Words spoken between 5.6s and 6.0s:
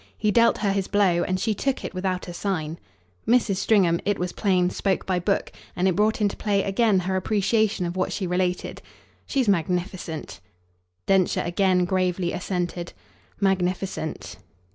and it